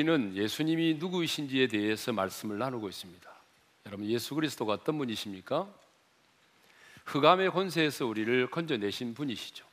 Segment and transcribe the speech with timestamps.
[0.00, 3.30] 우리는 예수님이 누구이신지에 대해서 말씀을 나누고 있습니다.
[3.84, 5.68] 여러분 예수 그리스도가 어떤 분이십니까?
[7.04, 9.66] 흑암의 권세에서 우리를 건져내신 분이시죠.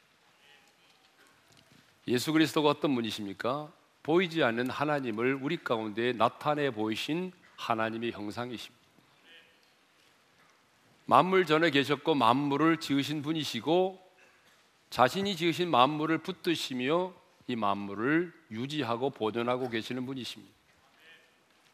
[2.10, 3.72] 예수 그리스도가 어떤 분이십니까?
[4.04, 8.86] 보이지 않는 하나님을 우리 가운데 나타내 보이신 하나님의 형상이십니다.
[11.06, 14.06] 만물 전에 계셨고 만물을 지으신 분이시고
[14.90, 17.14] 자신이 지으신 만물을 붙드시며
[17.48, 20.54] 이 만물을 유지하고 보존하고 계시는 분이십니다.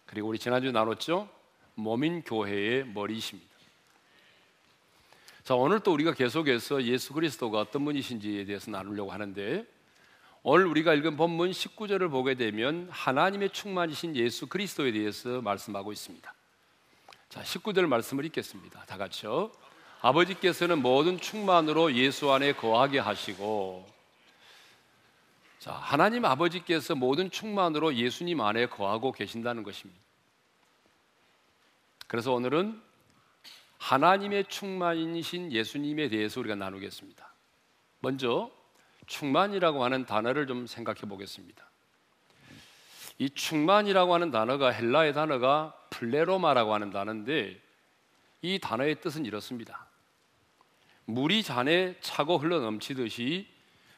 [0.06, 1.28] 그리고 우리 지난주 나눴죠?
[1.76, 3.52] 몸인 교회의 머리이십니다.
[5.44, 9.66] 자, 오늘 또 우리가 계속해서 예수 그리스도가 어떤 분이신지에 대해서 나누려고 하는데
[10.44, 16.34] 오늘 우리가 읽은 본문 19절을 보게 되면 하나님의 충만이신 예수 그리스도에 대해서 말씀하고 있습니다.
[17.30, 18.86] 자, 19절 말씀을 읽겠습니다.
[18.86, 19.52] 다 같이요.
[20.02, 23.93] 아버지께서는 모든 충만으로 예수 안에 거하게 하시고
[25.64, 30.02] 자, 하나님 아버지께서 모든 충만으로 예수님 안에 거하고 계신다는 것입니다.
[32.06, 32.82] 그래서 오늘은
[33.78, 37.34] 하나님의 충만이신 예수님에 대해서 우리가 나누겠습니다.
[38.02, 38.52] 먼저
[39.08, 41.66] 충만이라고 하는 단어를 좀 생각해 보겠습니다.
[43.20, 47.58] 이 충만이라고 하는 단어가 헬라의 단어가 플레로마라고 하는 단어인데
[48.42, 49.88] 이 단어의 뜻은 이렇습니다.
[51.06, 53.53] 물이 잔에 차고 흘러 넘치듯이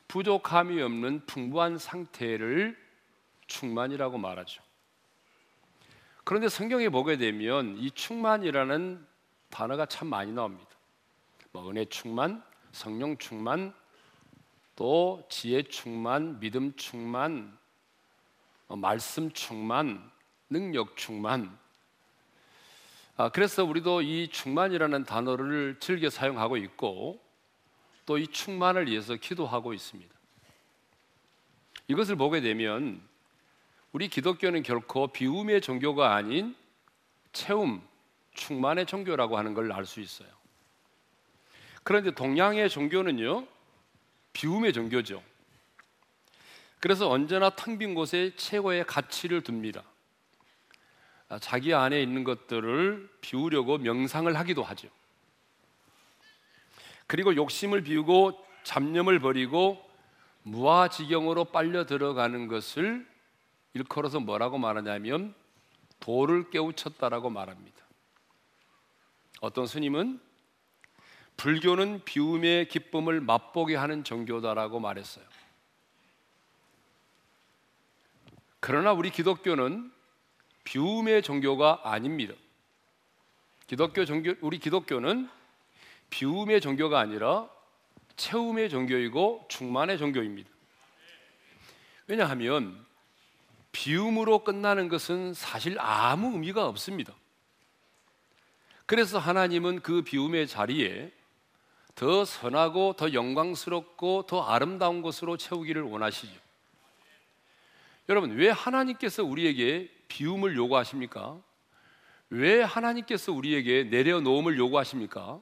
[0.07, 2.77] 부족함이 없는 풍부한 상태를
[3.47, 4.61] 충만이라고 말하죠.
[6.23, 9.05] 그런데 성경에 보게 되면 이 충만이라는
[9.49, 10.69] 단어가 참 많이 나옵니다.
[11.51, 13.73] 뭐 은혜 충만, 성령 충만,
[14.75, 17.57] 또 지혜 충만, 믿음 충만,
[18.67, 20.11] 어, 말씀 충만,
[20.49, 21.57] 능력 충만.
[23.17, 27.24] 아, 그래서 우리도 이 충만이라는 단어를 즐겨 사용하고 있고
[28.05, 30.13] 또 이 충만을 위해서 기도하고 있습니다.
[31.87, 33.01] 이것을 보게 되면
[33.91, 36.55] 우리 기독교는 결코 비움의 종교가 아닌
[37.33, 37.81] 채움,
[38.33, 40.29] 충만의 종교라고 하는 걸 알 수 있어요.
[41.83, 43.47] 그런데 동양의 종교는요,
[44.33, 45.21] 비움의 종교죠.
[46.79, 49.83] 그래서 언제나 텅 빈 곳에 최고의 가치를 둡니다.
[51.29, 54.89] 아, 자기 안에 있는 것들을 비우려고 명상을 하기도 하죠.
[57.07, 59.83] 그리고 욕심을 비우고 잡념을 버리고
[60.43, 63.07] 무아지경으로 빨려 들어가는 것을
[63.73, 65.33] 일컬어서 뭐라고 말하냐면
[65.99, 67.83] 도를 깨우쳤다라고 말합니다.
[69.41, 70.19] 어떤 스님은
[71.37, 75.25] 불교는 비움의 기쁨을 맛보게 하는 종교다라고 말했어요.
[78.59, 79.91] 그러나 우리 기독교는
[80.63, 82.33] 비움의 종교가 아닙니다.
[83.67, 85.29] 기독교 종교 우리 기독교는
[86.09, 87.49] 비움의 종교가 아니라
[88.15, 90.49] 채움의 종교이고 충만의 종교입니다.
[92.07, 92.85] 왜냐하면
[93.71, 97.13] 비움으로 끝나는 것은 사실 아무 의미가 없습니다.
[98.85, 101.11] 그래서 하나님은 그 비움의 자리에
[101.95, 106.33] 더 선하고 더 영광스럽고 더 아름다운 것으로 채우기를 원하시죠.
[108.07, 111.41] 여러분, 왜 하나님께서 우리에게 비움을 요구하십니까?
[112.29, 115.41] 왜 하나님께서 우리에게 내려놓음을 요구하십니까?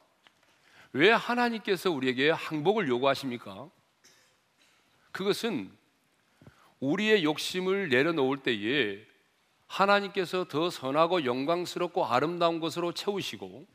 [0.93, 3.69] 왜 하나님께서 우리에게 항복을 요구하십니까?
[5.11, 5.71] 그것은
[6.79, 9.03] 우리의 욕심을 내려놓을 때에
[9.67, 13.65] 하나님께서 더 선하고 영광스럽고 아름다운 것으로 채우시고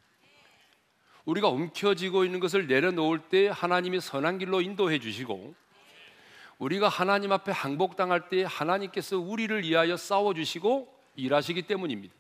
[1.25, 5.55] 우리가 움켜쥐고 있는 것을 내려놓을 때 하나님이 선한 길로 인도해 주시고
[6.59, 12.15] 우리가 하나님 앞에 항복당할 때 하나님께서 우리를 위하여 싸워 주시고 일하시기 때문입니다.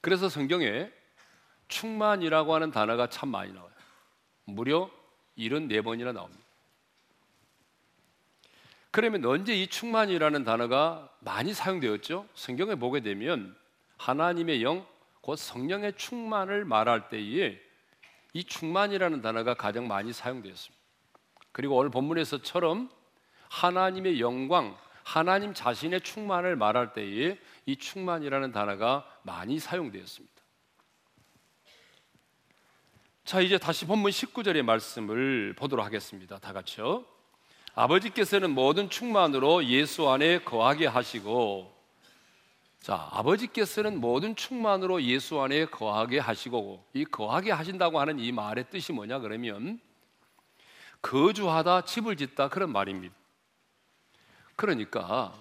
[0.00, 0.90] 그래서 성경에
[1.68, 3.70] 충만이라고 하는 단어가 참 많이 나와요.
[4.44, 4.90] 무려
[5.38, 6.44] 74번이나 나옵니다.
[8.90, 12.28] 그러면 언제 이 충만이라는 단어가 많이 사용되었죠?
[12.34, 13.56] 성경에 보게 되면
[13.96, 14.86] 하나님의 영,
[15.20, 17.58] 곧 성령의 충만을 말할 때에
[18.34, 20.84] 이 충만이라는 단어가 가장 많이 사용되었습니다.
[21.50, 22.90] 그리고 오늘 본문에서처럼
[23.48, 30.33] 하나님의 영광, 하나님 자신의 충만을 말할 때에 이 충만이라는 단어가 많이 사용되었습니다.
[33.24, 36.38] 자, 이제 다시 본문 19절의 말씀을 보도록 하겠습니다.
[36.38, 37.06] 다 같이요.
[37.74, 41.74] 아버지께서는 모든 충만으로 예수 안에 거하게 하시고
[42.80, 48.92] 자, 아버지께서는 모든 충만으로 예수 안에 거하게 하시고 이 거하게 하신다고 하는 이 말의 뜻이
[48.92, 49.80] 뭐냐 그러면
[51.00, 53.14] 거주하다 집을 짓다 그런 말입니다.
[54.54, 55.32] 그러니까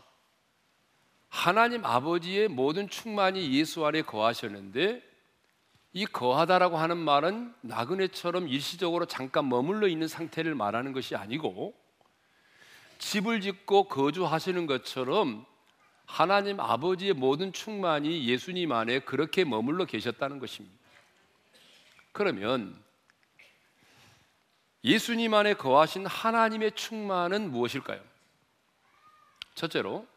[1.28, 5.13] 하나님 아버지의 모든 충만이 예수 안에 거하셨는데
[5.94, 11.76] 이 거하다라고 하는 말은 나그네처럼 일시적으로 잠깐 머물러 있는 상태를 말하는 것이 아니고
[12.98, 15.46] 집을 짓고 거주하시는 것처럼
[16.06, 20.76] 하나님 아버지의 모든 충만이 예수님 안에 그렇게 머물러 계셨다는 것입니다.
[22.12, 22.82] 그러면
[24.84, 28.02] 예수님 안에 거하신 하나님의 충만은 무엇일까요?
[29.56, 30.08] 첫째로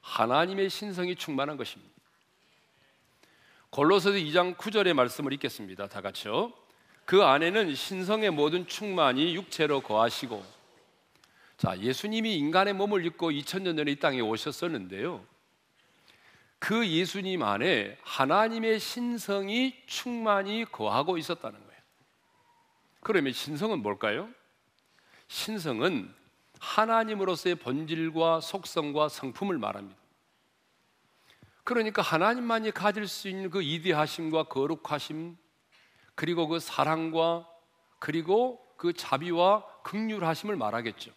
[0.00, 1.92] 하나님의 신성이 충만한 것입니다.
[3.72, 5.88] 골로새서 2장 9절의 말씀을 읽겠습니다.
[5.88, 6.52] 다 같이요.
[7.06, 10.44] 그 안에는 신성의 모든 충만이 육체로 거하시고
[11.56, 15.24] 자, 예수님이 인간의 몸을 입고 2000년 전에 이 땅에 오셨었는데요.
[16.58, 21.80] 그 예수님 안에 하나님의 신성이 충만히 거하고 있었다는 거예요.
[23.00, 24.28] 그러면 신성은 뭘까요?
[25.28, 26.12] 신성은
[26.58, 30.01] 하나님으로서의 본질과 속성과 성품을 말합니다.
[31.64, 35.36] 그러니까 하나님만이 가질 수 있는 그 이대하심과 거룩하심,
[36.14, 37.48] 그리고 그 사랑과
[37.98, 41.12] 그리고 그 자비와 극률하심을 말하겠죠.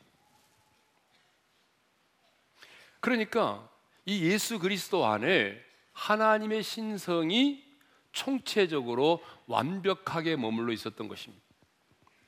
[3.00, 3.70] 그러니까
[4.06, 5.60] 이 예수 그리스도 안에
[5.94, 7.64] 하나님의 신성이
[8.12, 11.44] 총체적으로 완벽하게 머물러 있었던 것입니다.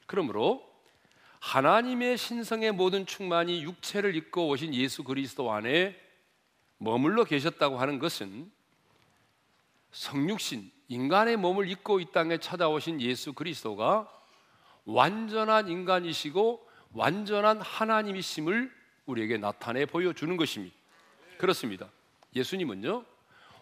[0.05, 0.67] 그러므로
[1.39, 5.95] 하나님의 신성의 모든 충만이 육체를 입고 오신 예수 그리스도 안에
[6.77, 8.51] 머물러 계셨다고 하는 것은
[9.91, 14.11] 성육신 인간의 몸을 입고 이 땅에 찾아오신 예수 그리스도가
[14.85, 18.71] 완전한 인간이시고 완전한 하나님이심을
[19.05, 20.75] 우리에게 나타내 보여주는 것입니다.
[21.37, 21.89] 그렇습니다.
[22.35, 23.05] 예수님은요,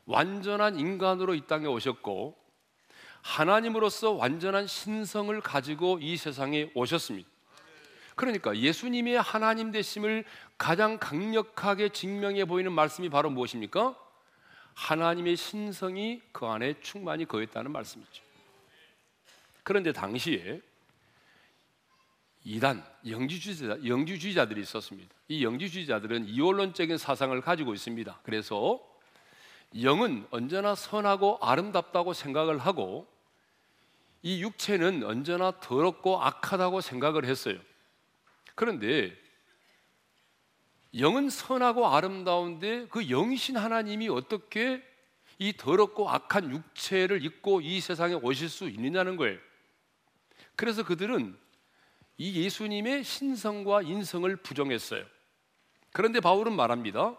[0.06, 2.36] 완전한 인간으로 이 땅에 오셨고,
[3.22, 7.28] 하나님으로서 완전한 신성을 가지고 이 세상에 오셨습니다.
[8.16, 10.24] 그러니까 예수님의 하나님 되심을
[10.58, 13.96] 가장 강력하게 증명해 보이는 말씀이 바로 무엇입니까?
[14.74, 18.24] 하나님의 신성이 그 안에 충만히 거했다는 말씀이죠.
[19.64, 20.62] 그런데 당시에
[22.44, 25.10] 이단 영지주의자, 영지주의자들이 있었습니다.
[25.28, 28.20] 이 영지주의자들은 이원론적인 사상을 가지고 있습니다.
[28.24, 28.80] 그래서
[29.82, 33.08] 영은 언제나 선하고 아름답다고 생각을 하고
[34.22, 37.58] 이 육체는 언제나 더럽고 악하다고 생각을 했어요.
[38.56, 39.16] 그런데
[40.98, 44.82] 영은 선하고 아름다운데 그 영이신 하나님이 어떻게
[45.38, 49.38] 이 더럽고 악한 육체를 입고 이 세상에 오실 수 있느냐는 거예요.
[50.56, 51.38] 그래서 그들은
[52.18, 55.06] 이 예수님의 신성과 인성을 부정했어요.
[55.92, 57.18] 그런데 바울은 말합니다.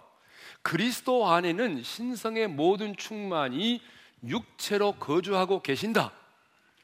[0.63, 3.83] 그리스도 안에는 신성의 모든 충만이
[4.25, 6.13] 육체로 거주하고 계신다.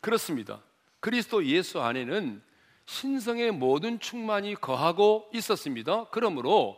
[0.02, 0.60] 그렇습니다.
[1.00, 2.42] 그리스도 예수 안에는
[2.86, 6.06] 신성의 모든 충만이 거하고 있었습니다.
[6.10, 6.76] 그러므로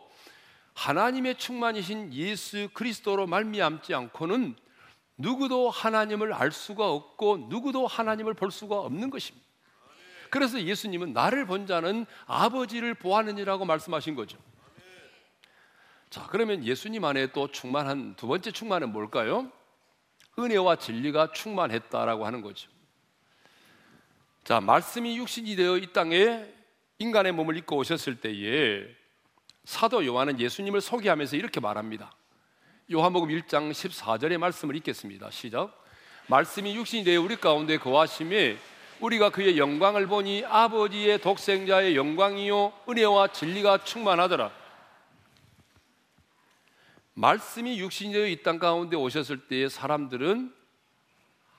[0.73, 4.55] 하나님의 충만이신 예수 그리스도로 말미암지 않고는
[5.17, 9.45] 누구도 하나님을 알 수가 없고 누구도 하나님을 볼 수가 없는 것입니다.
[10.29, 14.37] 그래서 예수님은 나를 본 자는 아버지를 보았느니라고 말씀하신 거죠.
[16.09, 19.51] 자, 그러면 예수님 안에 또 충만한 두 번째 충만은 뭘까요?
[20.37, 22.69] 은혜와 진리가 충만했다라고 하는 거죠.
[24.45, 26.45] 자, 말씀이 육신이 되어 이 땅에
[26.99, 28.85] 인간의 몸을 입고 오셨을 때에
[29.63, 32.15] 사도 요한은 예수님을 소개하면서 이렇게 말합니다.
[32.93, 35.31] 요한복음 1장 14절의 말씀을 읽겠습니다.
[35.31, 35.83] 시작.
[36.27, 38.59] 말씀이 육신이 되어 우리 가운데 거하심에
[38.99, 44.51] 우리가 그의 영광을 보니 아버지의 독생자의 영광이요 은혜와 진리가 충만하더라.
[47.15, 50.53] 말씀이 육신이 되어 이 땅 가운데 오셨을 때에 사람들은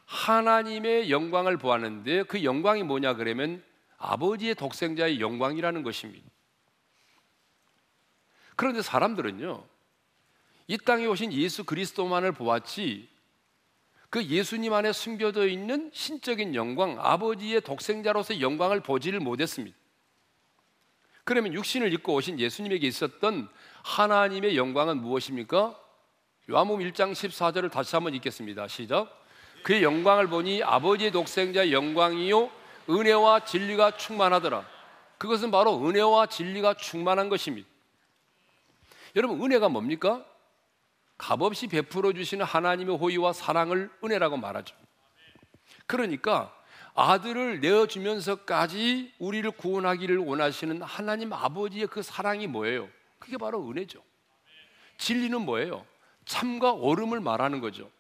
[0.07, 3.63] 하나님의 영광을 보았는데 그 영광이 뭐냐 그러면
[3.99, 6.27] 아버지의 독생자의 영광이라는 것입니다.
[8.55, 9.65] 그런데 사람들은요,
[10.69, 13.09] 이 땅에 오신 예수 그리스도만을 보았지
[14.09, 19.77] 그 예수님 안에 숨겨져 있는 신적인 영광, 아버지의 독생자로서의 영광을 보지를 못했습니다.
[21.25, 23.49] 그러면 육신을 입고 오신 예수님에게 있었던
[23.83, 25.79] 하나님의 영광은 무엇입니까?
[26.49, 28.69] 요한복음 1장 14절을 다시 한번 읽겠습니다.
[28.69, 29.26] 시작.
[29.67, 32.53] 그의 영광을 보니 아버지의 독생자의 영광이요
[32.89, 34.65] 은혜와 진리가 충만하더라.
[35.19, 37.69] 그것은 바로 은혜와 진리가 충만한 것입니다.
[39.17, 40.25] 여러분 은혜가 뭡니까?
[41.19, 44.77] 값없이 베풀어 주시는 하나님의 호의와 사랑을 은혜라고 말하죠.
[45.87, 46.55] 그러니까
[46.95, 52.89] 아들을 내어 주면서까지 우리를 구원하기를 원하시는 하나님 아버지의 그 사랑이 뭐예요?
[53.19, 54.01] 그게 바로 은혜죠.
[54.99, 55.85] 진리는 뭐예요?
[56.25, 57.91] 참과 옳음을 말하는 거죠.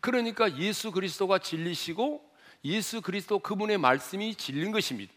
[0.00, 2.28] 그러니까 예수 그리스도가 진리시고
[2.64, 5.12] 예수 그리스도 그분의 말씀이 진리인 것입니다.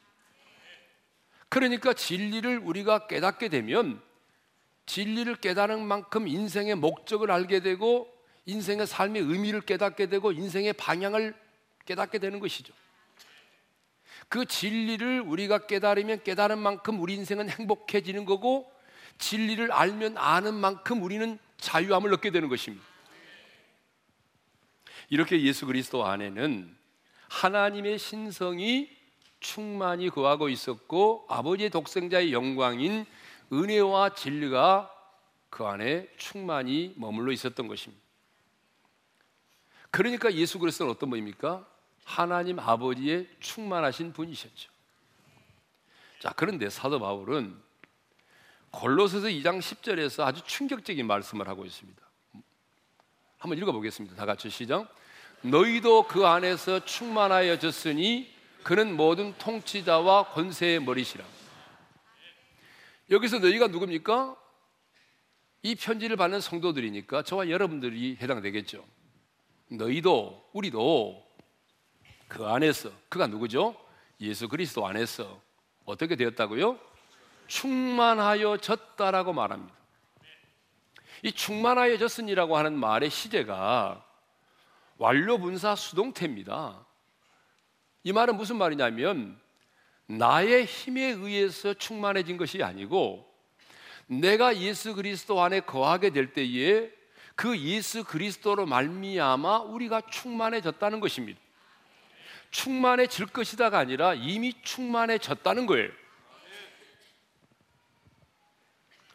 [1.49, 4.01] 그러니까 진리를 우리가 깨닫게 되면
[4.85, 8.11] 진리를 깨달은 만큼 인생의 목적을 알게 되고
[8.45, 11.35] 인생의 삶의 의미를 깨닫게 되고 인생의 방향을
[11.85, 12.73] 깨닫게 되는 것이죠.
[14.29, 18.71] 그 진리를 우리가 깨달으면 깨달은 만큼 우리 인생은 행복해지는 거고
[19.17, 22.90] 진리를 알면 아는 만큼 우리는 자유함을 얻게 되는 것입니다.
[25.11, 26.73] 이렇게 예수 그리스도 안에는
[27.27, 28.89] 하나님의 신성이
[29.41, 33.05] 충만히 거하고 있었고 아버지의 독생자의 영광인
[33.51, 34.89] 은혜와 진리가
[35.49, 38.01] 그 안에 충만히 머물러 있었던 것입니다.
[39.89, 41.67] 그러니까 예수 그리스도는 어떤 분입니까?
[42.05, 44.71] 하나님 아버지의 충만하신 분이셨죠.
[46.19, 47.61] 자, 그런데 사도 바울은
[48.71, 52.01] 골로새서 2장 10절에서 아주 충격적인 말씀을 하고 있습니다.
[53.39, 54.15] 한번 읽어 보겠습니다.
[54.15, 55.00] 다 같이 시작.
[55.43, 58.31] 너희도 그 안에서 충만하여졌으니
[58.63, 61.25] 그는 모든 통치자와 권세의 머리시라.
[63.09, 64.37] 여기서 너희가 누굽니까?
[65.63, 68.85] 이 편지를 받는 성도들이니까 저와 여러분들이 해당되겠죠.
[69.69, 71.27] 너희도 우리도
[72.27, 73.75] 그 안에서 그가 누구죠?
[74.21, 75.41] 예수 그리스도 안에서
[75.85, 76.79] 어떻게 되었다고요?
[77.47, 79.73] 충만하여졌다라고 말합니다.
[81.23, 84.05] 이 충만하여졌으니라고 하는 말의 시제가
[85.01, 86.85] 완료 분사 수동태입니다.
[88.03, 89.35] 이 말은 무슨 말이냐면
[90.05, 93.27] 나의 힘에 의해서 충만해진 것이 아니고
[94.05, 96.91] 내가 예수 그리스도 안에 거하게 될 때에
[97.35, 101.39] 그 예수 그리스도로 말미암아 우리가 충만해졌다는 것입니다.
[102.51, 105.89] 충만해질 것이다가 아니라 이미 충만해졌다는 거예요.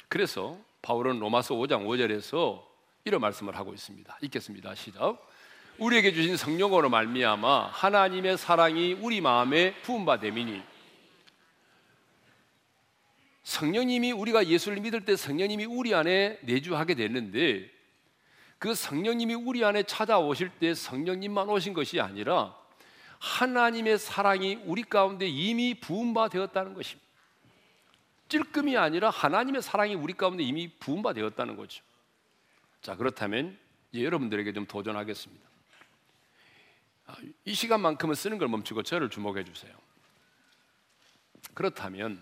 [0.09, 2.67] 그래서 바울은 로마서 5장 5절에서
[3.05, 4.19] 이런 말씀을 하고 있습니다.
[4.23, 4.75] 읽겠습니다.
[4.75, 5.36] 시작.
[5.79, 10.63] 우리에게 주신 성령으로 말미암아 하나님의 사랑이 우리 마음에 부음바 되미니
[13.43, 17.71] 성령님이 우리가 예수를 믿을 때 성령님이 우리 안에 내주하게 됐는데
[18.59, 22.57] 그 성령님이 우리 안에 찾아오실 때 성령님만 오신 것이 아니라
[23.19, 27.07] 하나님의 사랑이 우리 가운데 이미 부음바 되었다는 것입니다.
[28.29, 31.83] 찔끔이 아니라 하나님의 사랑이 우리 가운데 이미 부음바 되었다는 거죠.
[32.83, 33.57] 자, 그렇다면
[33.95, 35.46] 여러분들에게 좀 도전하겠습니다.
[37.07, 39.75] 아, 이 시간만큼은 쓰는 걸 멈추고 저를 주목해 주세요.
[41.55, 42.21] 그렇다면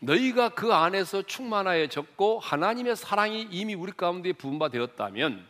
[0.00, 5.46] 너희가 그 안에서 충만하여졌고 하나님의 사랑이 이미 우리 가운데 부음바 되었다면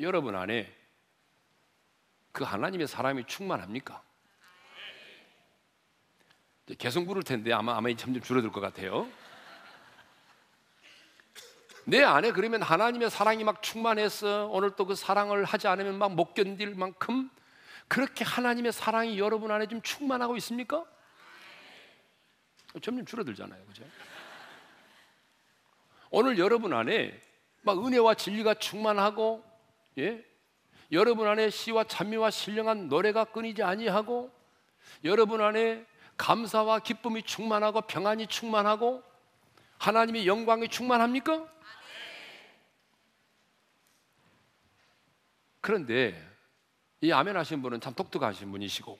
[0.00, 0.74] 여러분 안에
[2.32, 4.02] 그 하나님의 사람이 충만합니까?
[6.78, 9.08] 계속 물을 텐데 아마 아마 점점 줄어들 것 같아요.
[11.84, 16.34] 내 안에 그러면 하나님의 사랑이 막 충만해서 오늘 또 그 사랑을 하지 않으면 막 못
[16.34, 17.30] 견딜 만큼
[17.88, 20.84] 그렇게 하나님의 사랑이 여러분 안에 좀 충만하고 있습니까?
[22.80, 23.64] 점점 줄어들잖아요.
[23.66, 23.84] 그죠?
[26.10, 27.20] 오늘 여러분 안에
[27.62, 29.44] 막 은혜와 진리가 충만하고
[29.98, 30.24] 예?
[30.90, 34.30] 여러분 안에 시와 찬미와 신령한 노래가 끊이지 아니하고
[35.04, 35.84] 여러분 안에
[36.16, 39.02] 감사와 기쁨이 충만하고 평안이 충만하고
[39.78, 41.51] 하나님의 영광이 충만합니까?
[45.62, 46.20] 그런데
[47.00, 48.98] 이 아멘 하신 분은 참 독특하신 분이시고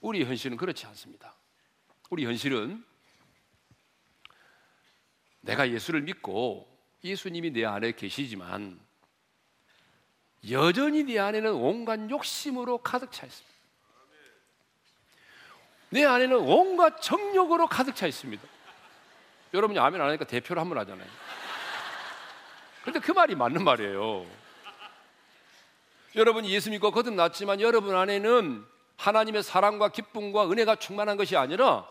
[0.00, 1.34] 우리 현실은 그렇지 않습니다.
[2.10, 2.84] 우리 현실은
[5.40, 6.68] 내가 예수를 믿고
[7.02, 8.78] 예수님이 내 안에 계시지만
[10.50, 13.54] 여전히 내 안에는 온갖 욕심으로 가득 차 있습니다.
[15.90, 18.42] 내 안에는 온갖 정욕으로 가득 차 있습니다.
[19.54, 21.08] 여러분이 아멘 안 하니까 대표를 한 번 하잖아요.
[22.82, 24.43] 근데 그 말이 맞는 말이에요.
[26.16, 28.64] 여러분이 예수 믿고 거듭났지만 여러분 안에는
[28.96, 31.88] 하나님의 사랑과 기쁨과 은혜가 충만한 것이 아니라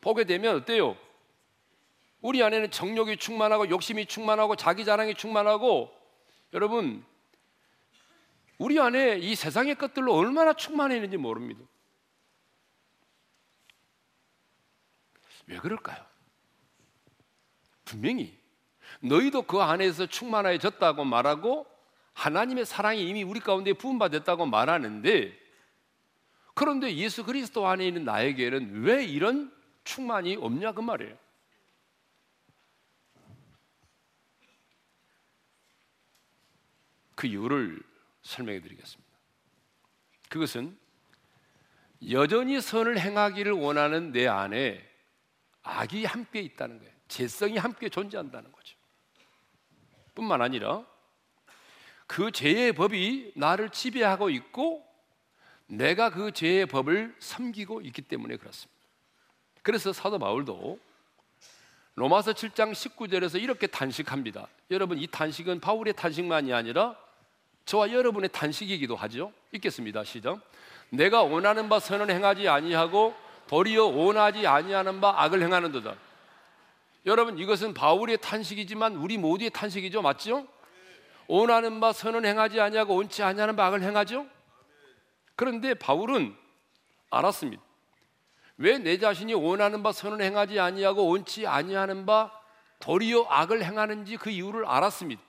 [0.00, 0.96] 보게 되면 어때요?
[2.20, 5.90] 우리 안에는 정욕이 충만하고 욕심이 충만하고 자기 자랑이 충만하고
[6.52, 7.04] 여러분
[8.58, 11.60] 우리 안에 이 세상의 것들로 얼마나 충만해 있는지 모릅니다.
[15.46, 16.04] 왜 그럴까요?
[17.84, 18.36] 분명히
[19.00, 21.66] 너희도 그 안에서 충만해졌다고 말하고
[22.16, 25.38] 하나님의 사랑이 이미 우리 가운데 부음받았다고 말하는데
[26.54, 29.54] 그런데 예수 그리스도 안에 있는 나에게는 왜 이런
[29.84, 31.16] 충만이 없냐 그 말이에요.
[37.14, 37.82] 그 이유를
[38.22, 39.12] 설명해 드리겠습니다.
[40.30, 40.78] 그것은
[42.10, 44.82] 여전히 선을 행하기를 원하는 내 안에
[45.62, 46.92] 악이 함께 있다는 거예요.
[47.08, 48.76] 죄성이 함께 존재한다는 거죠.
[50.14, 50.95] 뿐만 아니라
[52.06, 54.84] 그 죄의 법이 나를 지배하고 있고
[55.66, 58.76] 내가 그 죄의 법을 섬기고 있기 때문에 그렇습니다.
[59.62, 60.78] 그래서 사도 바울도
[61.96, 64.46] 로마서 7장 19절에서 이렇게 단식합니다.
[64.70, 66.96] 여러분 이 단식은 바울의 단식만이 아니라
[67.64, 69.32] 저와 여러분의 단식이기도 하죠.
[69.52, 70.04] 읽겠습니다.
[70.04, 70.40] 시작.
[70.90, 73.14] 내가 원하는 바 선을 행하지 아니하고
[73.48, 75.96] 도리어 원하지 아니하는 바 악을 행하는도다.
[77.06, 80.46] 여러분 이것은 바울의 탄식이지만 우리 모두의 탄식이죠, 맞죠?
[81.28, 84.26] 원하는 바 선은 행하지 아니하고 원치 아니하는 바 악을 행하죠.
[85.34, 86.36] 그런데 바울은
[87.10, 87.62] 알았습니다.
[88.58, 92.32] 왜 내 자신이 원하는 바 선을 행하지 아니하고 원치 아니하는 바
[92.78, 95.22] 도리어 악을 행하는지 그 이유를 알았습니다.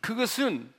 [0.00, 0.72] 그것은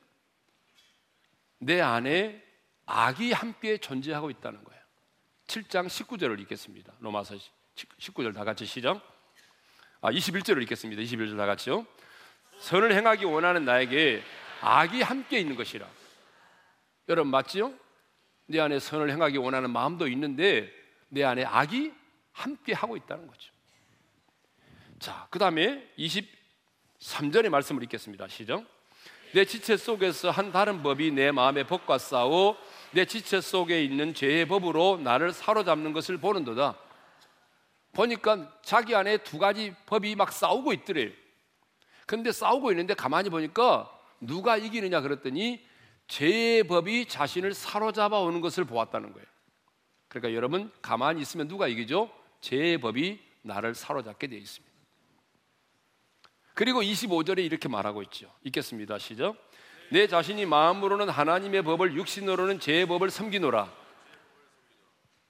[1.60, 2.44] 내 안에
[2.86, 4.82] 악이 함께 존재하고 있다는 거예요.
[5.48, 6.94] 7장 19절을 읽겠습니다.
[7.00, 7.36] 로마서
[7.76, 9.02] 19절 다 같이 시작.
[10.02, 11.02] 아, 21절을 읽겠습니다.
[11.02, 11.86] 21절 다 같이요.
[12.60, 14.24] 선을 행하기 원하는 나에게
[14.62, 15.88] 악이 함께 있는 것이라.
[17.10, 17.74] 여러분 맞지요?
[18.48, 20.72] 내 안에 선을 행하기 원하는 마음도 있는데
[21.10, 21.94] 내 안에 악이
[22.32, 23.52] 함께 하고 있다는 거죠.
[25.00, 28.28] 자, 그다음에 23절의 말씀을 읽겠습니다.
[28.28, 28.64] 시작.
[29.34, 32.58] 내 지체 속에서 한 다른 법이 내 마음의 법과 싸워
[32.92, 36.76] 내 지체 속에 있는 죄의 법으로 나를 사로잡는 것을 보는도다.
[37.94, 41.12] 보니까 자기 안에 두 가지 법이 막 싸우고 있더래요.
[42.06, 45.66] 근데 싸우고 있는데 가만히 보니까 누가 이기느냐 그랬더니
[46.08, 49.26] 죄의 법이 자신을 사로잡아 오는 것을 보았다는 거예요.
[50.08, 52.10] 그러니까 여러분 가만히 있으면 누가 이기죠?
[52.42, 54.76] 죄의 법이 나를 사로잡게 되어 있습니다.
[56.54, 58.32] 그리고 25절에 이렇게 말하고 있죠.
[58.44, 58.98] 읽겠습니다.
[58.98, 59.36] 시작.
[59.92, 63.72] 내 자신이 마음으로는 하나님의 법을 육신으로는 제 법을 섬기노라.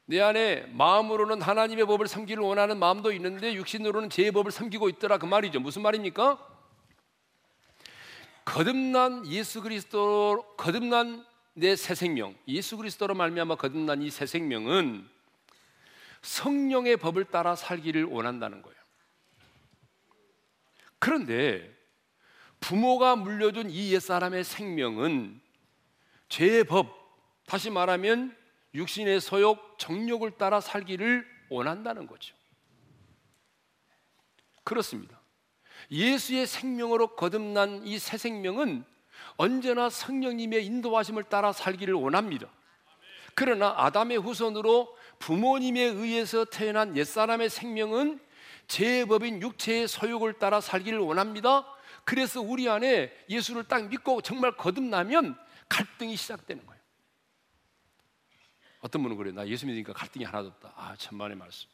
[0.05, 5.25] 내 안에 마음으로는 하나님의 법을 섬기를 원하는 마음도 있는데 육신으로는 제 법을 섬기고 있더라 그
[5.25, 5.60] 말이죠.
[5.60, 6.55] 무슨 말입니까?
[8.46, 15.10] 거듭난 예수 그리스도 거듭난 내 새 생명 예수 그리스도로 말미암아 거듭난 이 새 생명은
[16.22, 18.78] 성령의 법을 따라 살기를 원한다는 거예요.
[21.00, 21.72] 그런데
[22.60, 25.40] 부모가 물려준 이 옛사람의 생명은
[26.30, 26.88] 죄의 법,
[27.46, 28.36] 다시 말하면
[28.74, 32.36] 육신의 소욕, 정욕을 따라 살기를 원한다는 거죠.
[34.63, 35.22] 그렇습니다.
[35.91, 38.84] 예수의 생명으로 거듭난 이 새 생명은
[39.38, 42.48] 언제나 성령님의 인도하심을 따라 살기를 원합니다.
[43.34, 48.19] 그러나 아담의 후손으로 부모님에 의해서 태어난 옛사람의 생명은
[48.67, 51.65] 제법인 육체의 소욕을 따라 살기를 원합니다.
[52.06, 56.82] 그래서 우리 안에 예수를 딱 믿고 정말 거듭나면 갈등이 시작되는 거예요.
[58.80, 59.34] 어떤 분은 그래요.
[59.34, 60.74] 나 예수 믿으니까 갈등이 하나도 없다.
[60.76, 61.67] 아, 천만의 말씀.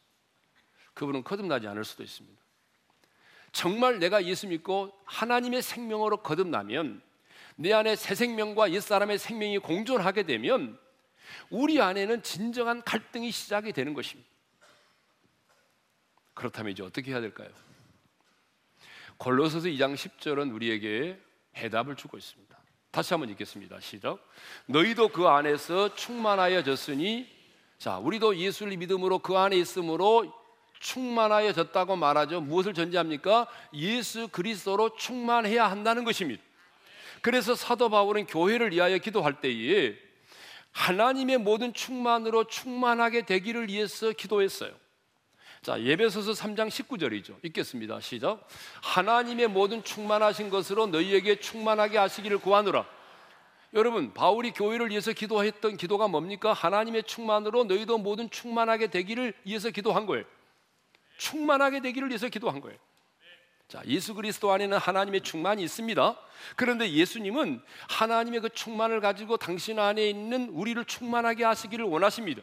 [0.94, 2.41] 그분은 거듭나지 않을 수도 있습니다.
[3.52, 7.02] 정말 내가 예수 믿고 하나님의 생명으로 거듭나면
[7.56, 10.80] 내 안에 새 생명과 옛사람의 생명이 공존하게 되면
[11.50, 14.30] 우리 안에는 진정한 갈등이 시작이 되는 것입니다.
[16.34, 17.50] 그렇다면 이제 어떻게 해야 될까요?
[19.18, 21.20] 골로새서 2장 10절은 우리에게
[21.56, 22.58] 해답을 주고 있습니다.
[22.90, 23.80] 다시 한번 읽겠습니다.
[23.80, 24.20] 시작.
[24.66, 27.28] 너희도 그 안에서 충만하여졌으니
[27.78, 30.34] 자, 우리도 예수를 믿음으로 그 안에 있으므로
[30.82, 32.42] 충만하여졌다고 말하죠.
[32.42, 33.48] 무엇을 전제합니까?
[33.74, 36.44] 예수 그리스도로 충만해야 한다는 것입니다.
[37.22, 39.96] 그래서 사도 바울은 교회를 위하여 기도할 때에
[40.72, 44.72] 하나님의 모든 충만으로 충만하게 되기를 위해서 기도했어요.
[45.62, 47.36] 자, 예배소서 3장 19절이죠.
[47.46, 48.00] 읽겠습니다.
[48.00, 48.48] 시작.
[48.82, 52.86] 하나님의 모든 충만하신 것으로 너희에게 충만하게 하시기를 구하노라.
[53.76, 56.52] 여러분, 바울이 교회를 위해서 기도했던 기도가 뭡니까?
[56.52, 60.26] 하나님의 충만으로 너희도 모든 충만하게 되기를 위해서 기도한 거예요.
[61.22, 62.78] 충만하게 되기를 위해서 기도한 거예요.
[63.68, 66.18] 자, 예수 그리스도 안에는 하나님의 충만이 있습니다.
[66.56, 72.42] 그런데 예수님은 하나님의 그 충만을 가지고 당신 안에 있는 우리를 충만하게 하시기를 원하십니다.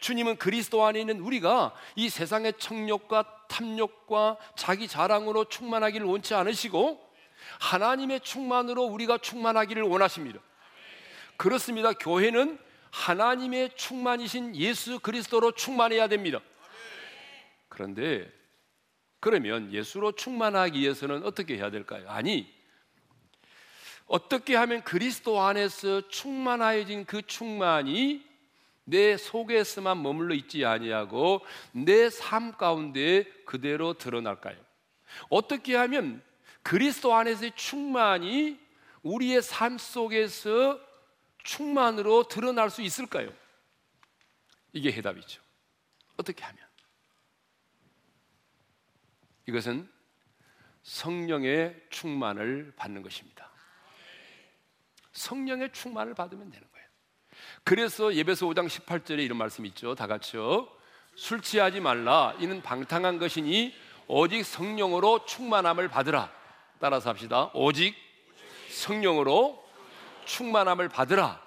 [0.00, 7.00] 주님은 그리스도 안에 있는 우리가 이 세상의 청력과 탐욕과 자기 자랑으로 충만하기를 원치 않으시고
[7.60, 10.40] 하나님의 충만으로 우리가 충만하기를 원하십니다.
[11.36, 11.92] 그렇습니다.
[11.92, 12.58] 교회는
[12.90, 16.40] 하나님의 충만이신 예수 그리스도로 충만해야 됩니다.
[17.78, 18.28] 그런데
[19.20, 22.10] 그러면 예수로 충만하기 위해서는 어떻게 해야 될까요?
[22.10, 22.52] 아니,
[24.06, 28.26] 어떻게 하면 그리스도 안에서 충만하여진 그 충만이
[28.82, 34.56] 내 속에서만 머물러 있지 아니하고 내 삶 가운데 그대로 드러날까요?
[35.28, 36.20] 어떻게 하면
[36.64, 38.58] 그리스도 안에서의 충만이
[39.02, 40.80] 우리의 삶 속에서
[41.44, 43.32] 충만으로 드러날 수 있을까요?
[44.72, 45.40] 이게 해답이죠.
[46.16, 46.67] 어떻게 하면?
[49.48, 49.88] 이것은
[50.82, 53.50] 성령의 충만을 받는 것입니다.
[55.12, 56.86] 성령의 충만을 받으면 되는 거예요.
[57.64, 59.94] 그래서 예배서 5장 18절에 이런 말씀이 있죠.
[59.94, 60.68] 다 같이요.
[61.14, 62.36] 술 취하지 말라.
[62.40, 63.74] 이는 방탕한 것이니
[64.06, 66.30] 오직 성령으로 충만함을 받으라.
[66.78, 67.50] 따라서 합시다.
[67.54, 67.96] 오직
[68.68, 69.66] 성령으로
[70.26, 71.42] 충만함을 받으라.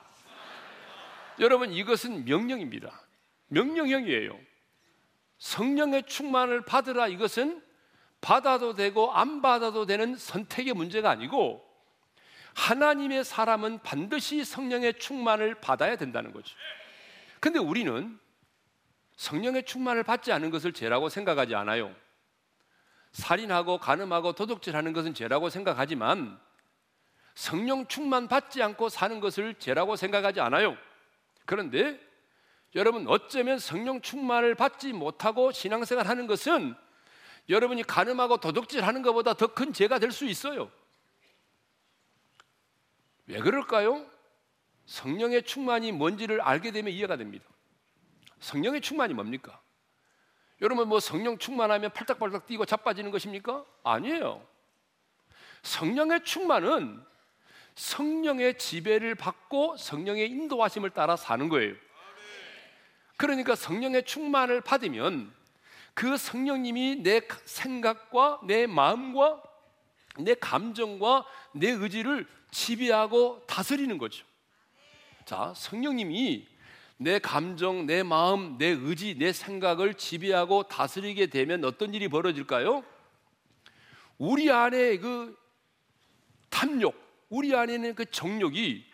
[1.40, 3.00] 여러분 이것은 명령입니다.
[3.50, 4.40] 명령형이에요.
[5.38, 7.70] 성령의 충만을 받으라 이것은
[8.22, 11.68] 받아도 되고 안 받아도 되는 선택의 문제가 아니고
[12.54, 16.56] 하나님의 사람은 반드시 성령의 충만을 받아야 된다는 거죠.
[17.40, 18.20] 근데 우리는
[19.16, 21.94] 성령의 충만을 받지 않은 것을 죄라고 생각하지 않아요.
[23.12, 26.40] 살인하고 간음하고 도둑질하는 것은 죄라고 생각하지만
[27.36, 30.78] 성령 충만 받지 않고 사는 것을 죄라고 생각하지 않아요.
[31.46, 32.00] 그런데
[32.76, 36.76] 여러분 어쩌면 성령 충만을 받지 못하고 신앙생활 하는 것은
[37.50, 40.72] 여러분이 간음하고 도둑질하는 것보다 더 큰 죄가 될 수 있어요.
[43.28, 44.06] 왜 그럴까요?
[44.86, 47.46] 성령의 충만이 뭔지를 알게 되면 이해가 됩니다.
[48.40, 49.62] 성령의 충만이 뭡니까?
[50.62, 53.66] 여러분 뭐 성령 충만하면 팔딱팔딱 뛰고 자빠지는 것입니까?
[53.84, 54.46] 아니에요.
[55.64, 57.04] 성령의 충만은
[57.76, 61.76] 성령의 지배를 받고 성령의 인도하심을 따라 사는 거예요.
[63.18, 65.34] 그러니까 성령의 충만을 받으면
[65.94, 69.44] 그 성령님이 내 생각과 내 마음과
[70.20, 74.26] 내 감정과 내 의지를 지배하고 다스리는 거죠.
[75.26, 76.48] 자, 성령님이
[76.98, 82.84] 내 감정, 내 마음, 내 의지, 내 생각을 지배하고 다스리게 되면 어떤 일이 벌어질까요?
[84.18, 85.36] 우리 안에 그
[86.50, 86.96] 탐욕,
[87.30, 88.86] 우리 안에는 그 정욕이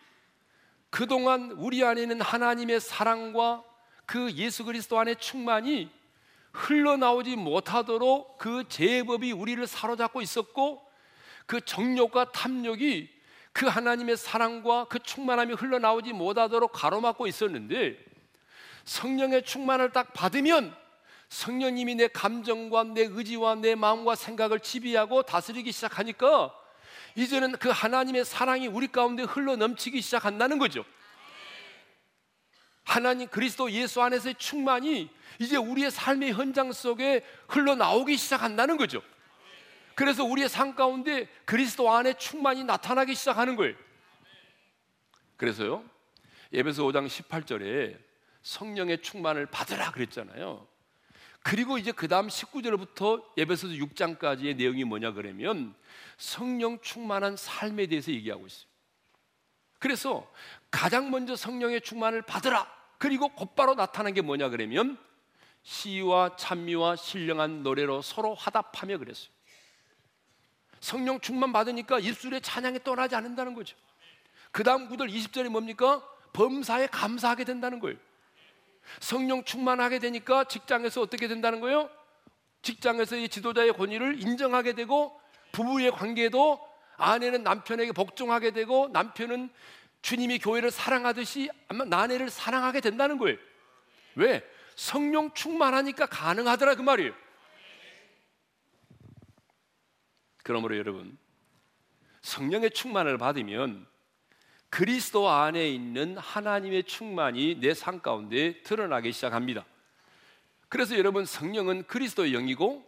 [0.90, 3.62] 그동안 우리 안에는 하나님의 사랑과
[4.06, 5.90] 그 예수 그리스도 안에 충만이
[6.52, 10.86] 흘러나오지 못하도록 그 제법이 우리를 사로잡고 있었고
[11.46, 13.08] 그 정욕과 탐욕이
[13.52, 17.98] 그 하나님의 사랑과 그 충만함이 흘러나오지 못하도록 가로막고 있었는데
[18.84, 20.74] 성령의 충만을 딱 받으면
[21.28, 26.54] 성령님이 내 감정과 내 의지와 내 마음과 생각을 지배하고 다스리기 시작하니까
[27.14, 30.84] 이제는 그 하나님의 사랑이 우리 가운데 흘러 넘치기 시작한다는 거죠.
[32.84, 39.02] 하나님 그리스도 예수 안에서의 충만이 이제 우리의 삶의 현장 속에 흘러나오기 시작한다는 거죠.
[39.94, 43.74] 그래서 우리의 삶 가운데 그리스도 안에 충만이 나타나기 시작하는 거예요.
[45.36, 45.84] 그래서요.
[46.52, 47.98] 예배서 5장 18절에
[48.42, 50.66] 성령의 충만을 받으라 그랬잖아요.
[51.42, 55.74] 그리고 이제 그 다음 19절부터 예배서 6장까지의 내용이 뭐냐 그러면
[56.16, 58.68] 성령 충만한 삶에 대해서 얘기하고 있어요.
[59.78, 60.30] 그래서
[60.70, 62.70] 가장 먼저 성령의 충만을 받으라.
[62.98, 64.98] 그리고 곧바로 나타난 게 뭐냐 그러면
[65.68, 69.28] 시와 찬미와 신령한 노래로 서로 화답하며 그랬어요.
[70.80, 73.76] 성령 충만 받으니까 입술에 찬양이 떠나지 않는다는 거죠.
[74.50, 76.02] 그 다음 구절 20절이 뭡니까?
[76.32, 77.98] 범사에 감사하게 된다는 거예요.
[79.00, 81.90] 성령 충만하게 되니까 직장에서 어떻게 된다는 거예요?
[82.62, 85.20] 직장에서의 지도자의 권위를 인정하게 되고
[85.52, 89.50] 부부의 관계도 아내는 남편에게 복종하게 되고 남편은
[90.00, 93.36] 주님이 교회를 사랑하듯이 아마 나내를 사랑하게 된다는 거예요.
[94.14, 94.42] 왜?
[94.78, 97.12] 성령 충만하니까 가능하더라 그 말이에요.
[100.44, 101.18] 그러므로 여러분
[102.22, 103.88] 성령의 충만을 받으면
[104.70, 109.66] 그리스도 안에 있는 하나님의 충만이 내 삶 가운데 드러나기 시작합니다.
[110.68, 112.84] 그래서 여러분 성령은 그리스도의 영이고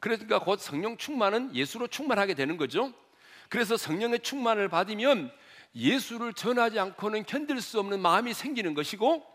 [0.00, 2.90] 그러니까 곧 성령 충만은 예수로 충만하게 되는 거죠.
[3.50, 5.30] 그래서 성령의 충만을 받으면
[5.74, 9.33] 예수를 전하지 않고는 견딜 수 없는 마음이 생기는 것이고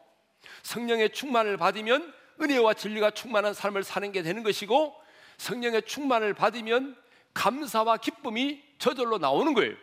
[0.63, 4.95] 성령의 충만을 받으면 은혜와 진리가 충만한 삶을 사는 게 되는 것이고
[5.38, 6.95] 성령의 충만을 받으면
[7.34, 9.75] 감사와 기쁨이 저절로 나오는 거예요.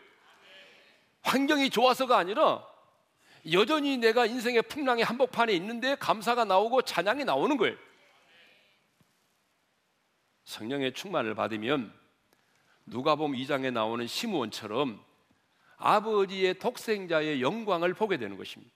[1.23, 2.67] 환경이 좋아서가 아니라
[3.53, 7.77] 여전히 내가 인생의 풍랑의 한복판에 있는데 감사가 나오고 찬양이 나오는 거예요.
[10.45, 11.93] 성령의 충만을 받으면
[12.87, 15.05] 누가복음 2장에 나오는 시므온처럼
[15.77, 18.76] 아버지의 독생자의 영광을 보게 되는 것입니다.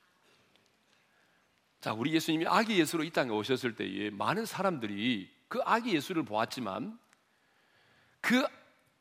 [1.80, 6.98] 자, 우리 예수님이 아기 예수로 이 땅에 오셨을 때에 많은 사람들이 그 아기 예수를 보았지만
[8.20, 8.46] 그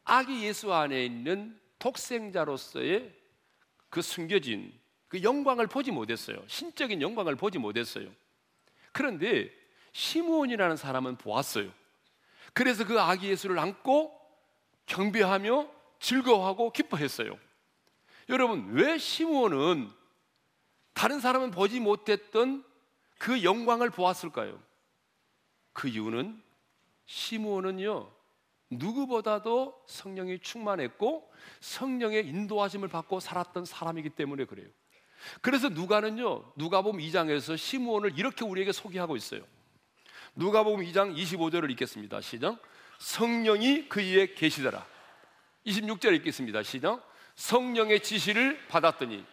[0.05, 3.13] 아기 예수 안에 있는 독생자로서의
[3.89, 4.73] 그 숨겨진
[5.09, 6.41] 그 영광을 보지 못했어요.
[6.47, 8.09] 신적인 영광을 보지 못했어요.
[8.93, 9.51] 그런데
[9.91, 11.69] 시므온이라는 사람은 보았어요.
[12.53, 14.17] 그래서 그 아기 예수를 안고
[14.85, 17.37] 경배하며 즐거워하고 기뻐했어요.
[18.29, 19.91] 여러분, 왜 시므온은
[20.93, 22.63] 다른 사람은 보지 못했던
[23.19, 24.59] 그 영광을 보았을까요?
[25.73, 26.41] 그 이유는
[27.05, 28.11] 시므온은요
[28.71, 34.67] 누구보다도 성령이 충만했고 성령의 인도하심을 받고 살았던 사람이기 때문에 그래요.
[35.41, 39.41] 그래서 누가는요, 누가복음 2장에서 시므온을 이렇게 우리에게 소개하고 있어요.
[40.35, 42.21] 누가복음 2장 25절을 읽겠습니다.
[42.21, 42.61] 시작.
[42.99, 44.85] 성령이 그이에 계시더라.
[45.65, 46.63] 26절 읽겠습니다.
[46.63, 47.05] 시작.
[47.35, 49.25] 성령의 지시를 받았더니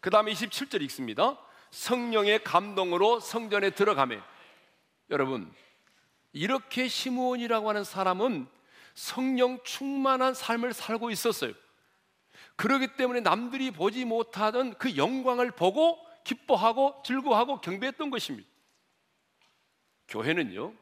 [0.00, 1.38] 그 다음에 27절 읽습니다.
[1.74, 4.20] 성령의 감동으로 성전에 들어가매
[5.10, 5.52] 여러분
[6.32, 8.46] 이렇게 시므온이라고 하는 사람은
[8.94, 11.52] 성령 충만한 삶을 살고 있었어요.
[12.54, 18.48] 그러기 때문에 남들이 보지 못하던 그 영광을 보고 기뻐하고 즐거워하고 경배했던 것입니다.
[20.06, 20.72] 교회는요,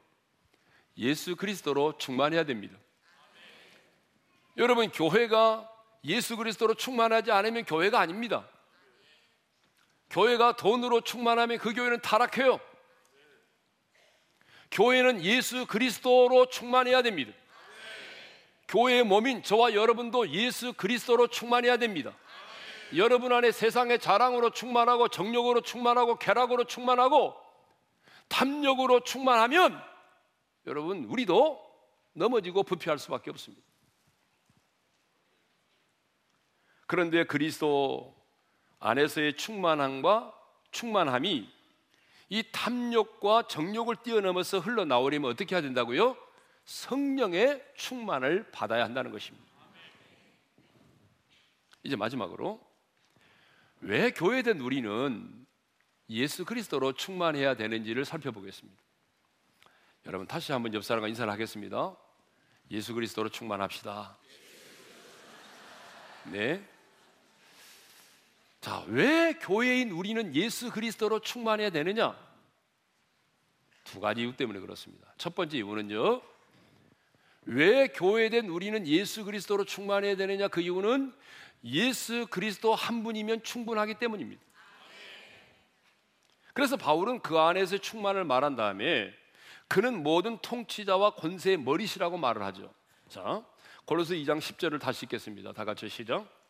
[0.99, 2.77] 예수 그리스도로 충만해야 됩니다.
[4.59, 5.71] 여러분, 교회가
[6.05, 8.47] 예수 그리스도로 충만하지 않으면 교회가 아닙니다.
[10.13, 12.61] 교회가 돈으로 충만하면 그 교회는 타락해요.
[14.71, 17.33] 교회는 예수 그리스도로 충만해야 됩니다.
[18.69, 22.15] 교회의 몸인 저와 여러분도 예수 그리스도로 충만해야 됩니다.
[22.95, 27.35] 여러분 안에 세상의 자랑으로 충만하고 정욕으로 충만하고 쾌락으로 충만하고
[28.29, 29.83] 탐욕으로 충만하면
[30.67, 31.61] 여러분 우리도
[32.13, 33.65] 넘어지고 부패할 수밖에 없습니다.
[36.87, 38.22] 그런데 그리스도
[38.83, 40.35] 안에서의 충만함과
[40.73, 41.49] 충만함이
[42.31, 46.17] 이 탐욕과 정욕을 뛰어넘어서 흘러나오려면 어떻게 해야 된다고요?
[46.65, 49.47] 성령의 충만을 받아야 한다는 것입니다.
[51.85, 52.61] 이제 마지막으로
[53.81, 55.47] 왜 교회된 우리는
[56.11, 58.81] 예수 그리스도로 충만해야 되는지를 살펴보겠습니다.
[60.07, 61.97] 여러분 다시 한번 옆 사람과 인사를 하겠습니다.
[62.71, 64.17] 예수 그리스도로 충만합시다.
[66.25, 66.72] 네.
[68.63, 72.17] 자, 왜 교회인 우리는 예수 그리스도로 충만해야 되느냐?
[73.83, 75.13] 두 가지 이유 때문에 그렇습니다.
[75.19, 76.23] 첫 번째 이유는요.
[77.47, 80.47] 왜 교회된 우리는 예수 그리스도로 충만해야 되느냐?
[80.47, 81.13] 그 이유는
[81.65, 84.41] 예수 그리스도 한 분이면 충분하기 때문입니다.
[86.55, 89.13] 그래서 바울은 그 안에서 충만을 말한 다음에
[89.67, 92.73] 그는 모든 통치자와 권세의 머리시라고 말을 하죠.
[93.09, 93.45] 자,
[93.87, 95.53] 골로새 2장 10절을 다시 읽겠습니다.
[95.53, 96.42] 다 같이 시작.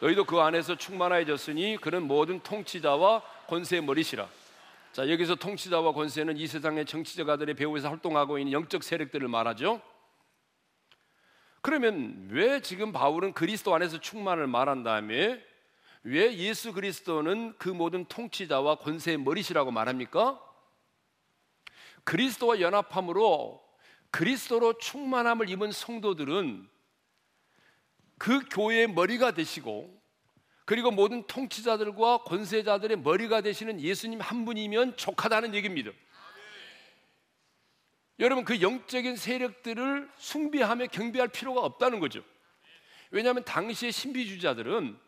[0.00, 4.28] 너희도 그 안에서 충만해졌으니 그는 모든 통치자와 권세의 머리시라.
[4.92, 9.80] 자, 여기서 통치자와 권세는 이 세상의 정치자가들의 배후에서 활동하고 있는 영적 세력들을 말하죠.
[11.60, 15.44] 그러면 왜 지금 바울은 그리스도 안에서 충만을 말한 다음에
[16.02, 20.40] 왜 예수 그리스도는 그 모든 통치자와 권세의 머리시라고 말합니까?
[22.04, 23.62] 그리스도와 연합함으로
[24.10, 26.68] 그리스도로 충만함을 입은 성도들은
[28.20, 29.98] 그 교회의 머리가 되시고
[30.66, 35.90] 그리고 모든 통치자들과 권세자들의 머리가 되시는 예수님 한 분이면 족하다는 얘기입니다.
[38.18, 42.22] 여러분 그 영적인 세력들을 숭배하며 경배할 필요가 없다는 거죠.
[43.10, 44.98] 왜냐하면 당시의 신비주의자들은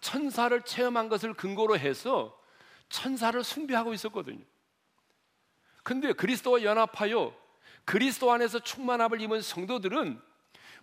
[0.00, 2.40] 천사를 체험한 것을 근거로 해서
[2.88, 4.44] 천사를 숭배하고 있었거든요.
[5.82, 7.36] 근데 그리스도와 연합하여
[7.84, 10.31] 그리스도 안에서 충만함을 입은 성도들은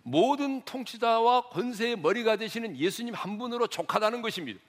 [0.03, 4.59] 모든 통치자와 권세의 머리가 되시는 예수님 한 분으로 족하다는 것입니다.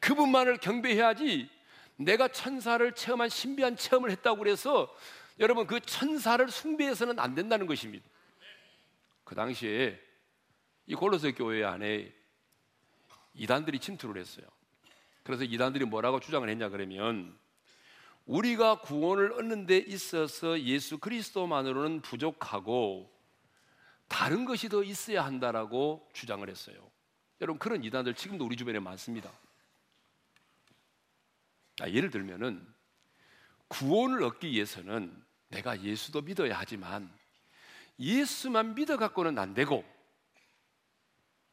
[0.00, 1.48] 그분만을 경배해야지
[1.96, 4.94] 내가 천사를 체험한 신비한 체험을 했다고 그래서
[5.38, 8.04] 여러분 그 천사를 숭배해서는 안 된다는 것입니다.
[9.24, 10.00] 그 당시에
[10.86, 12.12] 이 골로새 교회 안에
[13.34, 14.46] 이단들이 침투를 했어요.
[15.22, 17.38] 그래서 이단들이 뭐라고 주장을 했냐 그러면
[18.26, 23.10] 우리가 구원을 얻는 데 있어서 예수 그리스도만으로는 부족하고
[24.10, 26.90] 다른 것이 더 있어야 한다라고 주장을 했어요.
[27.40, 29.32] 여러분 그런 이단들 지금도 우리 주변에 많습니다.
[31.80, 32.66] 아, 예를 들면은
[33.68, 37.10] 구원을 얻기 위해서는 내가 예수도 믿어야 하지만
[38.00, 39.84] 예수만 믿어 갖고는 안 되고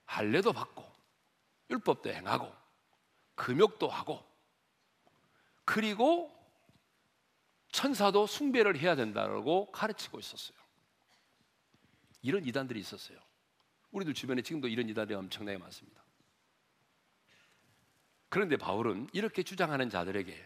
[0.06, 0.84] 할례도 받고
[1.70, 2.52] 율법도 행하고
[3.36, 4.26] 금욕도 하고
[5.64, 6.36] 그리고
[7.72, 10.67] 천사도 숭배를 해야 된다고 가르치고 있었어요.
[12.28, 13.18] 이런 이단들이 있었어요.
[13.92, 16.04] 우리들 주변에 지금도 이런 이단들이 엄청나게 많습니다.
[18.28, 20.46] 그런데 바울은 이렇게 주장하는 자들에게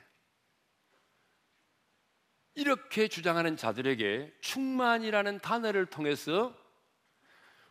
[2.53, 6.55] 이렇게 주장하는 자들에게 충만이라는 단어를 통해서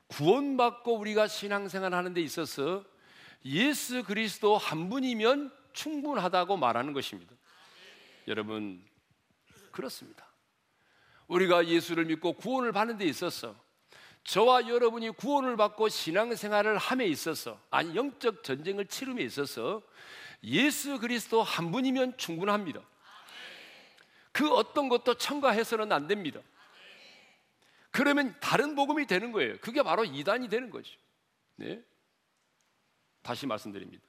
[0.08, 2.84] 구원받고 우리가 신앙생활 하는 데 있어서
[3.44, 7.32] 예수 그리스도 한 분이면 충분하다고 말하는 것입니다.
[8.26, 8.84] 여러분,
[9.70, 10.26] 그렇습니다.
[11.28, 13.69] 우리가 예수를 믿고 구원을 받는 데 있어서
[14.24, 19.82] 저와 여러분이 구원을 받고 신앙생활을 함에 있어서 아니 영적 전쟁을 치름에 있어서
[20.44, 22.80] 예수 그리스도 한 분이면 충분합니다.
[24.32, 26.40] 그 어떤 것도 첨가해서는 안 됩니다.
[27.90, 29.58] 그러면 다른 복음이 되는 거예요.
[29.60, 30.96] 그게 바로 이단이 되는 거죠.
[31.56, 31.82] 네?
[33.22, 34.02] 다시 말씀드립니다.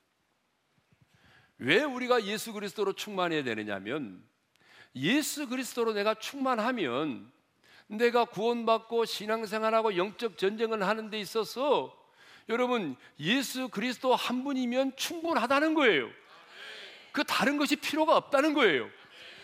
[1.57, 4.23] 왜 우리가 예수 그리스도로 충만해야 되느냐면
[4.95, 7.31] 예수 그리스도로 내가 충만하면
[7.91, 11.97] 내가 구원받고 신앙생활하고 영적 전쟁을 하는 데 있어서
[12.47, 16.09] 여러분 예수 그리스도 한 분이면 충분하다는 거예요.
[17.11, 18.89] 그 다른 것이 필요가 없다는 거예요.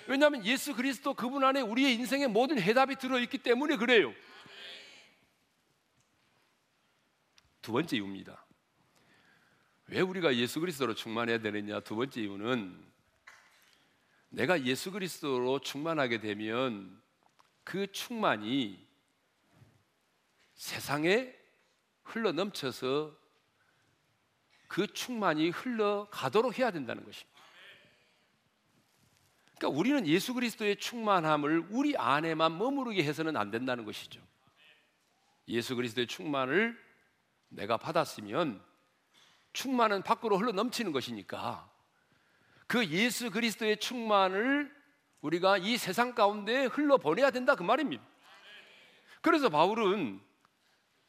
[0.08, 4.14] 왜냐하면 예수 그리스도 그분 안에 우리의 인생의 모든 해답이 들어있기 때문에 그래요.
[7.62, 8.46] 두 번째 이유입니다.
[9.88, 11.82] 왜 우리가 예수 그리스도로 충만해야 되느냐?
[11.82, 12.82] 두 번째 이유는
[14.30, 17.02] 내가 예수 그리스도로 충만하게 되면
[17.68, 18.88] 그 충만이
[20.54, 21.36] 세상에
[22.06, 23.14] 흘러 넘쳐서
[24.70, 27.42] 그 충만이 흘러가도록 해야 된다는 것입니다.
[29.58, 34.22] 그러니까 우리는 예수 그리스도의 충만함을 우리 안에만 머무르게 해서는 안 된다는 것이죠.
[35.50, 36.82] 예수 그리스도의 충만을
[37.50, 38.64] 내가 받았으면
[39.52, 41.70] 충만은 밖으로 흘러 넘치는 것이니까
[42.66, 44.77] 그 예수 그리스도의 충만을
[45.22, 48.04] 우리가 이 세상 가운데 흘러 보내야 된다 그 말입니다.
[49.22, 50.22] 그래서 바울은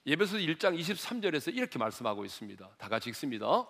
[0.06, 2.68] 예배소 1장 23절에서 이렇게 말씀하고 있습니다.
[2.78, 3.66] 다 같이 읽습니다.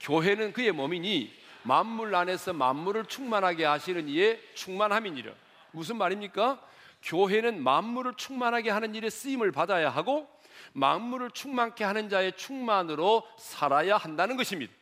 [0.00, 5.32] 교회는 그의 몸이니 만물 안에서 만물을 충만하게 하시는 이의 충만함이니라.
[5.72, 6.60] 무슨 말입니까?
[7.02, 10.28] 교회는 만물을 충만하게 하는 일에 쓰임을 받아야 하고
[10.72, 14.72] 만물을 충만케 하는 자의 충만으로 살아야 한다는 것입니다.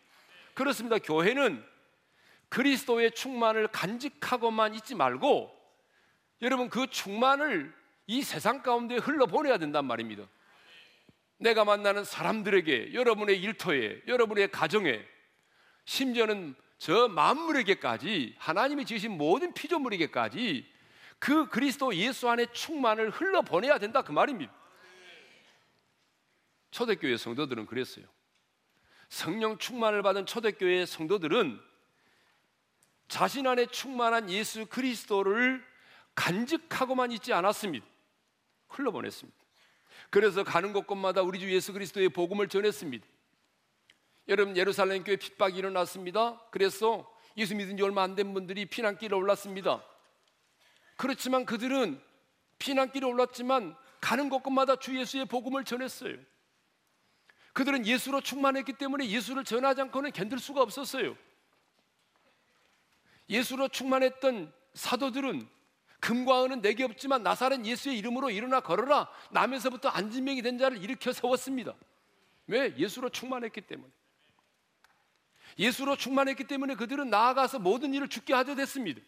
[0.55, 0.99] 그렇습니다.
[0.99, 1.65] 교회는
[2.55, 5.53] 그리스도의 충만을 간직하고만 있지 말고
[6.41, 7.75] 여러분 그 충만을
[8.07, 10.29] 이 세상 가운데 흘러보내야 된단 말입니다.
[11.39, 15.05] 내가 만나는 사람들에게, 여러분의 일터에, 여러분의 가정에,
[15.85, 20.73] 심지어는 저 만물에게까지 하나님이 지으신 모든 피조물에게까지
[21.19, 24.55] 그 그리스도 예수 안에 충만을 흘러보내야 된다 그 말입니다.
[26.71, 28.05] 초대교회 성도들은 그랬어요.
[29.09, 31.74] 성령 충만을 받은 초대교회 성도들은
[33.09, 35.65] 자신 안에 충만한 예수 그리스도를
[36.15, 37.87] 간직하고만 있지 않았습니다.
[38.69, 39.39] 흘러보냈습니다.
[40.11, 43.07] 그래서 가는 곳곳마다 우리 주 예수 그리스도의 복음을 전했습니다.
[44.29, 46.41] 여러분 예루살렘 교회 핍박이 일어났습니다.
[46.51, 49.85] 그래서 예수 믿은 지 얼마 안 된 분들이 피난길에 올랐습니다.
[50.97, 52.01] 그렇지만 그들은
[52.59, 56.17] 피난길에 올랐지만 가는 곳곳마다 주 예수의 복음을 전했어요.
[57.53, 61.17] 그들은 예수로 충만했기 때문에 예수를 전하지 않고는 견딜 수가 없었어요.
[63.29, 65.49] 예수로 충만했던 사도들은
[66.01, 71.75] 금과 은은 내게 없지만 나사렛 예수의 이름으로 일어나 걸어라 남에서부터 안진병이 된 자를 일으켜 세웠습니다.
[72.47, 72.77] 왜?
[72.77, 73.91] 예수로 충만했기 때문에.
[75.59, 79.01] 예수로 충만했기 때문에 그들은 나아가서 모든 일을 죽게 하려 됐습니다.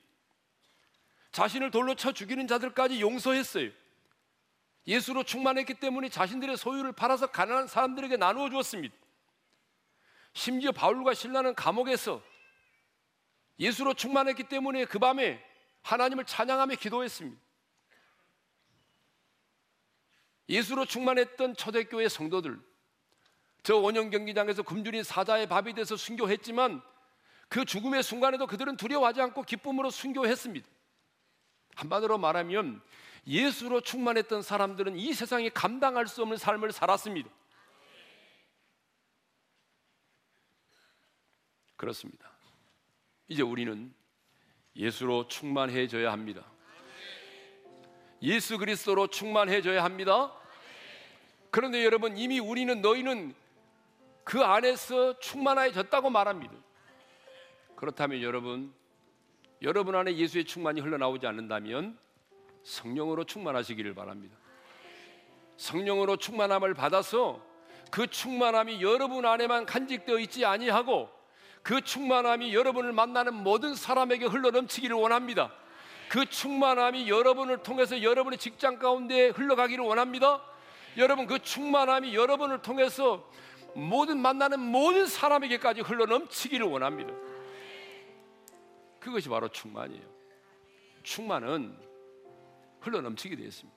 [1.33, 3.71] 자신을 돌로 쳐 죽이는 자들까지 용서했어요.
[4.87, 8.95] 예수로 충만했기 때문에 자신들의 소유를 팔아서 가난한 사람들에게 나누어 주었습니다.
[10.33, 12.23] 심지어 바울과 신라는 감옥에서
[13.59, 15.43] 예수로 충만했기 때문에 그 밤에
[15.83, 17.41] 하나님을 찬양하며 기도했습니다.
[20.49, 22.61] 예수로 충만했던 초대교회 성도들,
[23.63, 26.83] 저 원형 경기장에서 굶주린 사자의 밥이 돼서 순교했지만
[27.49, 30.69] 그 죽음의 순간에도 그들은 두려워하지 않고 기쁨으로 순교했습니다.
[31.75, 32.81] 한마디로 말하면
[33.27, 37.29] 예수로 충만했던 사람들은 이 세상에 감당할 수 없는 삶을 살았습니다.
[41.77, 42.36] 그렇습니다.
[43.29, 43.93] 이제 우리는
[44.77, 46.45] 예수로 충만해져야 합니다.
[48.23, 50.33] 예수 그리스도로 충만해져야 합니다.
[51.51, 53.35] 그런데 여러분 이미 우리는 너희는
[54.25, 56.55] 그 안에서 충만해졌다고 말합니다.
[57.75, 58.75] 그렇다면 여러분
[59.63, 61.99] 여러분 안에 예수의 충만이 흘러나오지 않는다면
[62.63, 64.37] 성령으로 충만하시기를 바랍니다.
[65.57, 67.45] 성령으로 충만함을 받아서
[67.91, 71.16] 그 충만함이 여러분 안에만 간직되어 있지 아니하고
[71.67, 75.53] 그 충만함이 여러분을 만나는 모든 사람에게 흘러넘치기를 원합니다.
[76.09, 80.45] 그 충만함이 여러분을 통해서 여러분의 직장 가운데 흘러가기를 원합니다.
[80.97, 83.29] 여러분 그 충만함이 여러분을 통해서
[83.75, 87.13] 모든 만나는 모든 사람에게까지 흘러넘치기를 원합니다.
[89.01, 90.05] 그것이 바로 충만이에요.
[91.03, 91.77] 충만은
[92.79, 93.77] 흘러넘치게 되어 있습니다.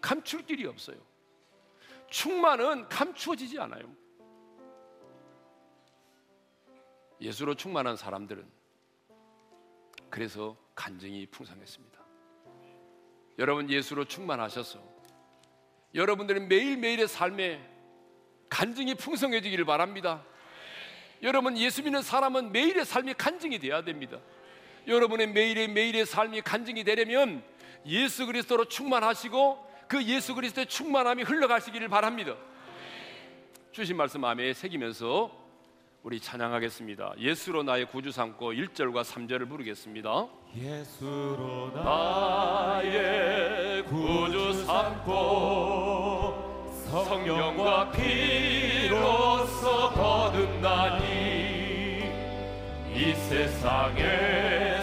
[0.00, 0.96] 감출 길이 없어요.
[2.08, 4.03] 충만은 감추어지지 않아요.
[7.20, 8.46] 예수로 충만한 사람들은
[10.10, 11.98] 그래서 간증이 풍성했습니다.
[13.38, 14.78] 여러분 예수로 충만하셔서
[15.94, 17.60] 여러분들의 매일매일의 삶에
[18.48, 20.24] 간증이 풍성해지기를 바랍니다.
[21.22, 24.20] 여러분 예수 믿는 사람은 매일의 삶이 간증이 되어야 됩니다.
[24.86, 27.42] 여러분의 매일의 매일의 삶이 간증이 되려면
[27.86, 32.36] 예수 그리스도로 충만하시고 그 예수 그리스도의 충만함이 흘러가시기를 바랍니다.
[33.72, 35.43] 주신 말씀 마음에 새기면서
[36.04, 37.14] 우리 찬양하겠습니다.
[37.18, 40.26] 예수로 나의 구주 삼고 1절과 3절을 부르겠습니다.
[40.54, 45.14] 예수로 나의 구주 삼고
[46.90, 51.04] 성령과 피로써 거듭나니
[52.94, 54.73] 이이 세상에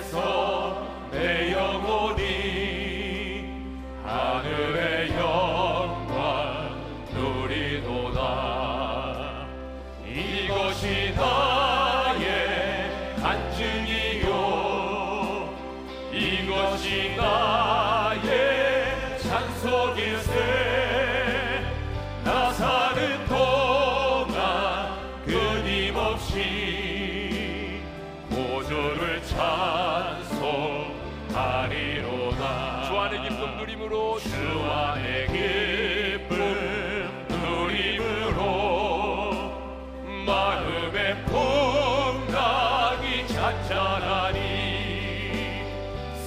[40.26, 44.40] 마음의 풍랑이 잔잔하니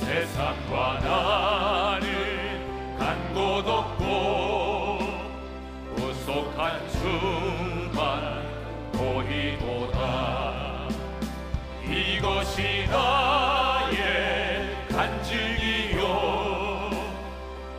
[0.00, 2.04] 세상과 나는
[2.98, 4.98] 간곳 없고
[5.96, 8.42] 구속한 주만
[8.92, 10.88] 보이도다.
[11.84, 16.04] 이것이 나의 간증이요.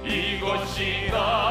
[0.05, 1.44] 이것이 나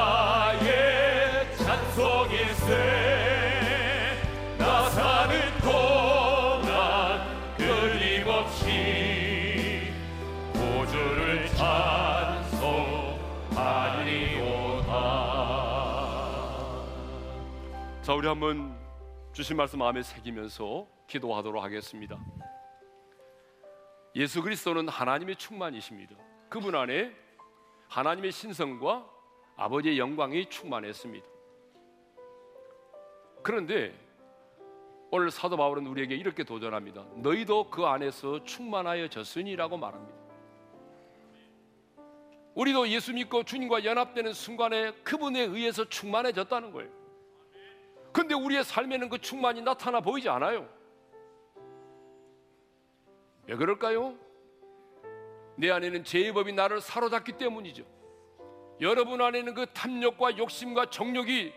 [18.05, 18.79] 자 우리 한번
[19.33, 22.23] 주신 말씀 마음에 새기면서 기도하도록 하겠습니다.
[24.15, 26.15] 예수 그리스도는 하나님의 충만이십니다.
[26.51, 27.11] 그분 안에
[27.89, 29.07] 하나님의 신성과
[29.57, 31.27] 아버지의 영광이 충만했습니다.
[33.43, 33.99] 그런데
[35.11, 37.07] 오늘 사도 바울은 우리에게 이렇게 도전합니다.
[37.23, 40.19] 너희도 그 안에서 충만하여 졌으니라고 말합니다.
[42.55, 47.04] 우리도 예수 믿고 주님과 연합되는 순간에 그분에 의해서 충만해졌다는 거예요.
[48.15, 50.69] 근데 우리의 삶에는 그 충만이 나타나 보이지 않아요.
[53.49, 54.17] 왜 그럴까요?
[55.57, 57.85] 내 안에는 죄의 법이 나를 사로잡기 때문이죠.
[58.81, 61.53] 여러분 안에는 그 탐욕과 욕심과 정욕이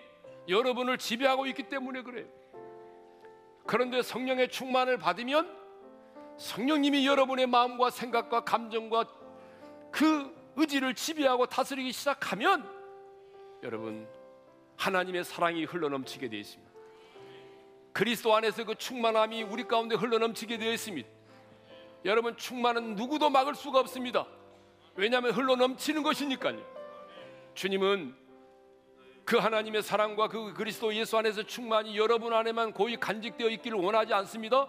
[0.50, 2.26] 여러분을 지배하고 있기 때문에 그래요.
[3.68, 5.56] 그런데 성령의 충만을 받으면
[6.38, 9.06] 성령님이 여러분의 마음과 생각과 감정과
[9.92, 12.68] 그 의지를 지배하고 다스리기 시작하면
[13.62, 14.08] 여러분
[14.78, 16.72] 하나님의 사랑이 흘러넘치게 되어 있습니다.
[17.92, 21.10] 그리스도 안에서 그 충만함이 우리 가운데 흘러넘치게 되어 있습니다.
[22.06, 24.28] 여러분 충만은 누구도 막을 수가 없습니다.
[24.96, 26.64] 왜냐하면 흘러넘치는 것이니까요.
[27.56, 28.16] 주님은
[29.26, 34.68] 그 하나님의 사랑과 그 그리스도 예수 안에서 충만이 여러분 안에만 고이 간직되어 있기를 원하지 않습니다.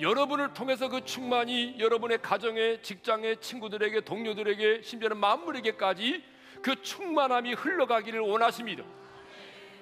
[0.00, 6.22] 여러분을 통해서 그 충만이 여러분의 가정에, 직장에, 친구들에게, 동료들에게, 심지어는 만물에게까지
[6.62, 8.84] 그 충만함이 흘러가기를 원하십니다.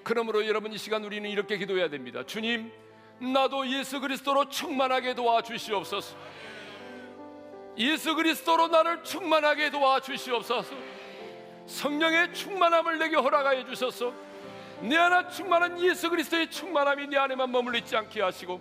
[0.06, 2.22] 그러므로 여러분 이 시간 우리는 이렇게 기도해야 됩니다.
[2.24, 2.70] 주님,
[3.18, 6.16] 나도 예수 그리스도로 충만하게 도와 주시옵소서.
[7.76, 10.76] 예수 그리스도로 나를 충만하게 도와 주시옵소서.
[11.66, 14.14] 성령의 충만함을 내게 허락하여 주셔서
[14.80, 18.60] 내 안에 충만한 예수 그리스도의 충만함이 내 안에만 머물러 있지 않게 하시고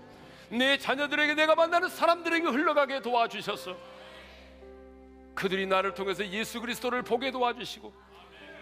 [0.49, 3.77] 내 자녀들에게 내가 만나는 사람들에게 흘러가게 도와주셔서
[5.35, 7.93] 그들이 나를 통해서 예수 그리스도를 보게 도와주시고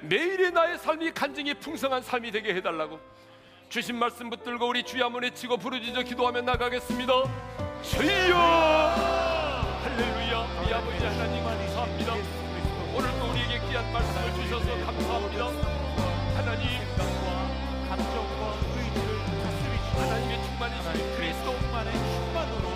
[0.04, 3.00] 매일의 나의 삶이 간증이 풍성한 삶이 되게 해달라고
[3.70, 7.14] 주신 말씀 붙들고 우리 주여 한번 외치고 부르짖어 기도하며 나가겠습니다.
[7.82, 8.36] 주여!
[9.82, 10.62] 할렐루야.
[10.62, 12.14] 우리 아버지 하나님 감사합니다.
[12.14, 15.46] 오늘도 우리에게 귀한 말씀을 주셔서 감사합니다.
[16.36, 16.68] 하나님
[17.90, 19.10] 감정과 의지를
[19.96, 22.68] 하나님의 충만이신 그리스도 만의 충만으로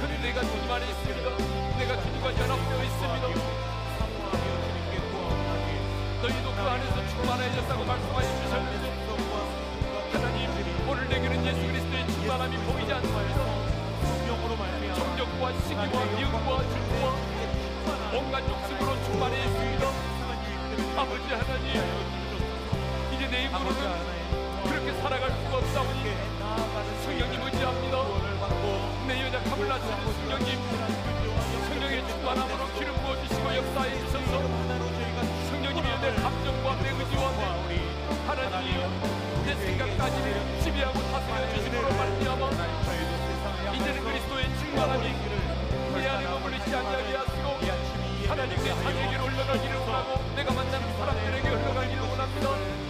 [0.00, 1.30] 그는 내가 주님 안에 있습니다.
[1.78, 3.71] 내가 주님과 연합되어 있습니다
[6.22, 8.84] 너희도 그 안에서 충만해졌다고 말씀하여 주셨는데
[10.12, 10.50] 하나님
[10.88, 13.82] 오늘 내게는 예수 그리스도의 충만함이 보이지 말미암아
[14.94, 17.04] 정력과 시기와 미움과 질투와
[18.14, 20.12] 온갖 욕심으로 충만해 있습니다
[20.96, 21.82] 아버지 하나님.
[23.12, 23.80] 이제 내 입으로는
[24.64, 26.12] 그렇게 살아갈 수가 없사오니
[27.04, 27.96] 성령님 의지합니다.
[29.08, 30.58] 내 연약함을 낮추는 성령님.
[31.68, 34.91] 성령의 충만함으로 기름 부어주시고 역사해 주셔서
[36.02, 37.78] 내 감정과 내 의지와 내
[38.26, 38.74] 하나님
[39.46, 40.16] 내 생각까지
[40.64, 42.50] 지배하고 다스려 주심으로 말미암아
[43.72, 45.14] 이제는 그리스도의 충만함이
[45.94, 47.46] 내 안에 있지 아니하게 하시고
[48.28, 52.81] 하나님 내 자녀에게로 흘러가기를 원하고 내가 만나는 사람들에게 흘러가기를 원합니다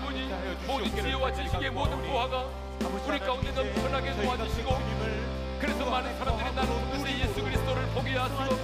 [0.00, 0.28] 아버지
[0.66, 2.44] 모든 지혜와 지식의 모든 보화가
[3.06, 4.78] 우리 가운데 넘쳐나게 도와주시고
[5.60, 8.56] 그래서 많은 사람들이 나는 우리 예수 그리스도를 보게 하시고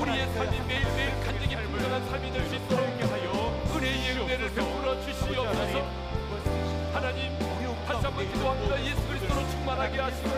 [0.00, 2.84] 우리의 삶이 매일매일 간증이 풍성한 삶이 될 수 있도록
[3.74, 5.82] 은혜의 은혜를 베풀어 주시옵소서.
[6.92, 7.32] 하나님
[7.86, 8.84] 다시 한번 기도합니다.
[8.84, 10.30] 예수 그리스도로 충만하게 하시고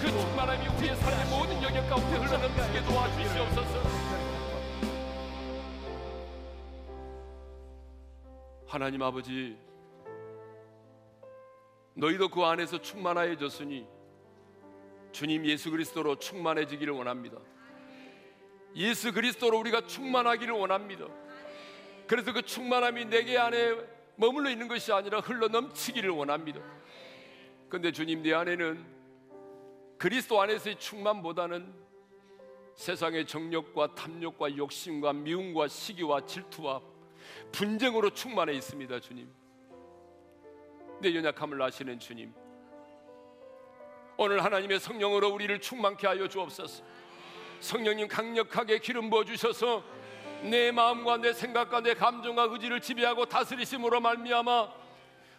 [0.00, 4.11] 그 충만함이 우리의 삶의 모든 영역 가운데 흘러넘치게 도와주시옵소서
[8.72, 9.54] 하나님 아버지
[11.92, 13.86] 너희도 그 안에서 충만하여졌으니
[15.12, 17.36] 주님 예수 그리스도로 충만해지기를 원합니다.
[18.74, 21.06] 예수 그리스도로 우리가 충만하기를 원합니다.
[22.06, 23.76] 그래서 그 충만함이 내게 안에
[24.16, 26.58] 머물러 있는 것이 아니라 흘러 넘치기를 원합니다.
[27.68, 28.82] 근데 주님 내 안에는
[29.98, 31.74] 그리스도 안에서의 충만보다는
[32.76, 36.91] 세상의 정욕과 탐욕과 욕심과 미움과 시기와 질투와
[37.52, 39.28] 분쟁으로 충만해 있습니다, 주님.
[41.00, 42.32] 내 연약함을 아시는 주님.
[44.16, 46.82] 오늘 하나님의 성령으로 우리를 충만케 하여 주옵소서.
[47.60, 49.84] 성령님 강력하게 기름 부어 주셔서
[50.42, 54.68] 내 마음과 내 생각과 내 감정과 의지를 지배하고 다스리심으로 말미암아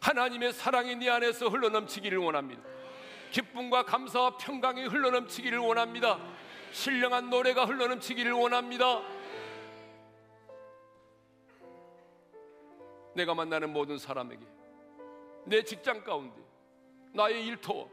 [0.01, 2.61] 하나님의 사랑이 네 안에서 흘러넘치기를 원합니다.
[3.31, 6.19] 기쁨과 감사와 평강이 흘러넘치기를 원합니다.
[6.71, 9.01] 신령한 노래가 흘러넘치기를 원합니다.
[13.15, 14.45] 내가 만나는 모든 사람에게
[15.45, 16.41] 내 직장 가운데
[17.13, 17.89] 나의 일터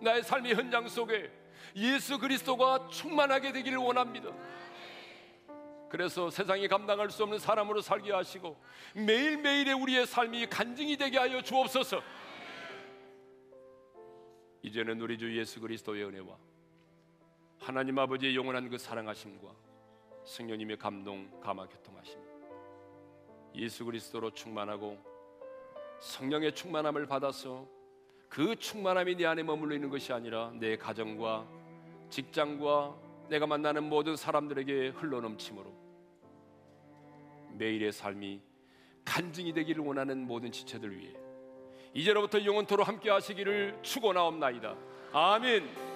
[0.00, 1.30] 나의 삶의 현장 속에
[1.76, 4.30] 예수 그리스도가 충만하게 되기를 원합니다.
[5.88, 8.60] 그래서 세상이 감당할 수 없는 사람으로 살게 하시고
[8.94, 12.02] 매일매일의 우리의 삶이 간증이 되게 하여 주옵소서.
[14.62, 16.36] 이제는 우리 주 예수 그리스도의 은혜와
[17.60, 19.54] 하나님 아버지의 영원한 그 사랑하심과
[20.24, 22.23] 성령님의 감동 감화 교통하심
[23.54, 24.98] 예수 그리스도로 충만하고
[26.00, 27.66] 성령의 충만함을 받아서
[28.28, 31.46] 그 충만함이 내 안에 머물러 있는 것이 아니라 내 가정과
[32.10, 32.96] 직장과
[33.28, 35.72] 내가 만나는 모든 사람들에게 흘러넘침으로
[37.52, 38.40] 매일의 삶이
[39.04, 41.12] 간증이 되기를 원하는 모든 지체들 위해
[41.92, 44.76] 이제로부터 영원토로 함께 하시기를 축원하옵나이다.
[45.12, 45.93] 아멘.